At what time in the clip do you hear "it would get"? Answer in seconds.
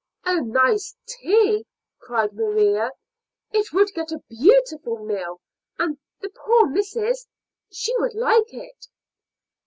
3.51-4.11